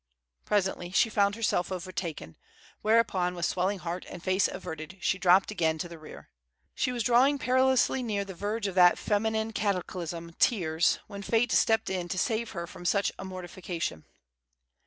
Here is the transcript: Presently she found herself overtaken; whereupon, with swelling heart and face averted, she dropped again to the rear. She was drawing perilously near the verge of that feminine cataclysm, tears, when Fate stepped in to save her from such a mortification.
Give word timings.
Presently 0.45 0.89
she 0.89 1.11
found 1.11 1.35
herself 1.35 1.71
overtaken; 1.71 2.35
whereupon, 2.81 3.35
with 3.35 3.45
swelling 3.45 3.77
heart 3.77 4.03
and 4.09 4.23
face 4.23 4.47
averted, 4.47 4.97
she 4.99 5.19
dropped 5.19 5.51
again 5.51 5.77
to 5.77 5.87
the 5.87 5.99
rear. 5.99 6.31
She 6.73 6.91
was 6.91 7.03
drawing 7.03 7.37
perilously 7.37 8.01
near 8.01 8.25
the 8.25 8.33
verge 8.33 8.65
of 8.65 8.73
that 8.73 8.97
feminine 8.97 9.53
cataclysm, 9.53 10.33
tears, 10.39 10.97
when 11.05 11.21
Fate 11.21 11.51
stepped 11.51 11.91
in 11.91 12.07
to 12.07 12.17
save 12.17 12.53
her 12.53 12.65
from 12.65 12.83
such 12.83 13.11
a 13.19 13.23
mortification. 13.25 14.05